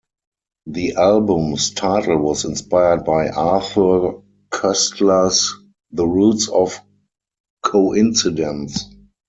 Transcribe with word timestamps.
The 0.65 0.93
album's 0.95 1.69
title 1.69 2.17
was 2.17 2.43
inspired 2.43 3.05
by 3.05 3.29
Arthur 3.29 4.15
Koestler's 4.49 5.51
"The 5.91 6.07
Roots 6.07 6.49
of 6.49 6.79
Coincidence". 7.63 8.83